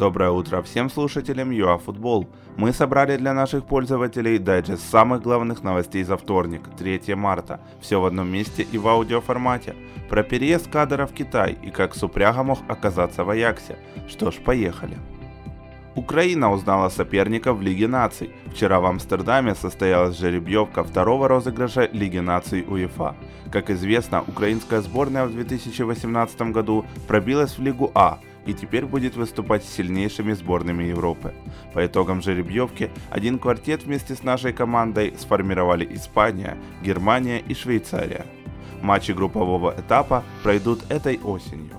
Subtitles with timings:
[0.00, 2.26] Доброе утро всем слушателям ЮАФутбол.
[2.56, 7.60] Мы собрали для наших пользователей дайджест самых главных новостей за вторник, 3 марта.
[7.82, 9.74] Все в одном месте и в аудиоформате.
[10.08, 13.76] Про переезд кадра в Китай и как Супряга мог оказаться в Аяксе.
[14.08, 14.96] Что ж, поехали.
[15.94, 18.30] Украина узнала соперников в Лиге наций.
[18.46, 23.16] Вчера в Амстердаме состоялась жеребьевка второго розыгрыша Лиги наций УЕФА.
[23.52, 28.18] Как известно, украинская сборная в 2018 году пробилась в Лигу А–
[28.50, 31.32] и теперь будет выступать с сильнейшими сборными Европы.
[31.72, 38.26] По итогам жеребьевки один квартет вместе с нашей командой сформировали Испания, Германия и Швейцария.
[38.82, 41.76] Матчи группового этапа пройдут этой осенью.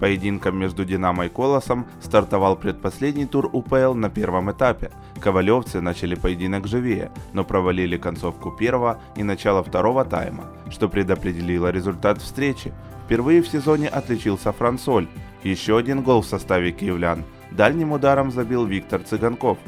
[0.00, 4.90] Поединком между Динамо и Колосом стартовал предпоследний тур УПЛ на первом этапе.
[5.20, 12.22] Ковалевцы начали поединок живее, но провалили концовку первого и начало второго тайма, что предопределило результат
[12.22, 12.72] встречи.
[13.10, 15.08] Впервые в сезоне отличился Франсоль,
[15.42, 19.58] еще один гол в составе киевлян дальним ударом забил Виктор Цыганков.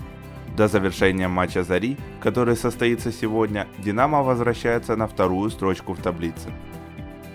[0.56, 6.50] До завершения матча «Зари», который состоится сегодня, «Динамо» возвращается на вторую строчку в таблице.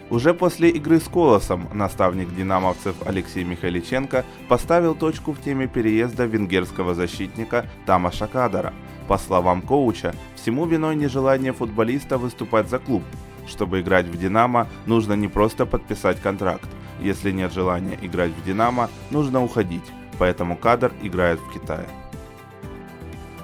[0.09, 6.93] Уже после игры с Колосом наставник динамовцев Алексей Михайличенко поставил точку в теме переезда венгерского
[6.95, 8.73] защитника Тамаша Кадара.
[9.09, 13.03] По словам коуча, всему виной нежелание футболиста выступать за клуб.
[13.47, 16.69] Чтобы играть в «Динамо», нужно не просто подписать контракт,
[17.01, 19.85] если нет желания играть в «Динамо», нужно уходить,
[20.19, 21.87] поэтому кадр играет в Китае.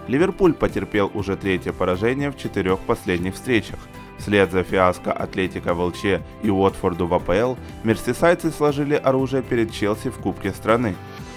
[0.07, 3.79] Ливерпуль потерпел уже третье поражение в четырех последних встречах.
[4.19, 10.17] Вслед за фиаско Атлетика ВЛЧ и Уотфорду в АПЛ, мерсисайцы сложили оружие перед Челси в
[10.17, 10.95] Кубке страны.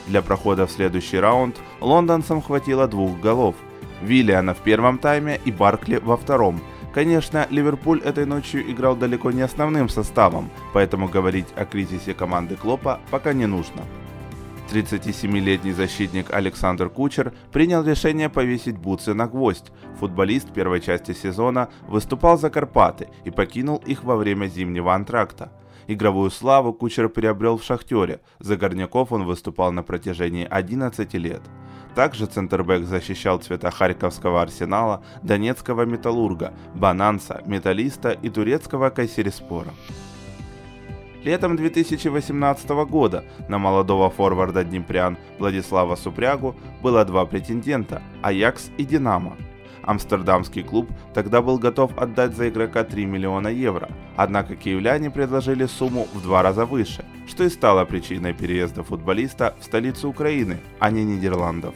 [0.08, 3.54] Для прохода в следующий раунд лондонцам хватило двух голов.
[4.02, 6.60] Виллиана в первом тайме и Баркли во втором–
[6.96, 13.00] Конечно, Ливерпуль этой ночью играл далеко не основным составом, поэтому говорить о кризисе команды Клопа
[13.10, 13.82] пока не нужно.
[14.72, 19.70] 37-летний защитник Александр Кучер принял решение повесить бутсы на гвоздь.
[20.00, 25.52] Футболист первой части сезона выступал за Карпаты и покинул их во время зимнего антракта.
[25.88, 31.42] Игровую славу Кучер приобрел в «Шахтере», за Горняков он выступал на протяжении 11 лет.
[31.94, 39.72] Также центрбэк защищал цвета Харьковского арсенала, Донецкого металлурга, Бананса, Металлиста и турецкого Кайсериспора.
[41.22, 49.36] Летом 2018 года на молодого форварда Днепрян Владислава Супрягу было два претендента– Аякс и Динамо.
[49.86, 56.06] Амстердамский клуб тогда был готов отдать за игрока 3 миллиона евро, однако киевляне предложили сумму
[56.12, 61.04] в два раза выше, что и стало причиной переезда футболиста в столицу Украины, а не
[61.04, 61.74] Нидерландов.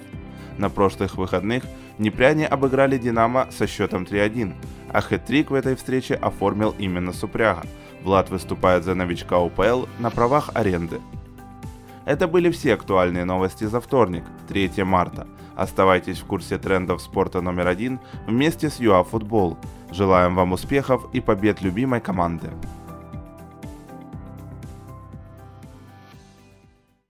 [0.59, 1.65] На прошлых выходных
[2.01, 4.55] Непряне обыграли «Динамо» со счетом 3-1,
[4.91, 7.65] а хэт-трик в этой встрече оформил именно Супряга.
[8.03, 10.99] Влад выступает за новичка УПЛ на правах аренды.
[12.07, 15.27] Это были все актуальные новости за вторник, 3 марта.
[15.61, 19.59] Оставайтесь в курсе трендов спорта номер один вместе с ЮАФутбол.
[19.91, 22.49] Желаем вам успехов и побед любимой команды.